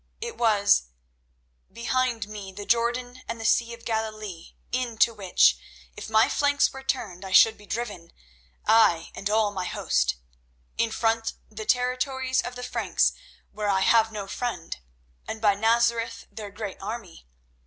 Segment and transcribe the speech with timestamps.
[0.19, 0.85] It was:
[1.71, 5.57] "Behind me the Jordan and the Sea of Galilee, into which,
[5.95, 8.11] if my flanks were turned, I should be driven,
[8.65, 10.15] I and all my host.
[10.75, 13.13] In front the territories of the Franks,
[13.51, 14.75] where I have no friend;
[15.27, 17.27] and by Nazareth their great army.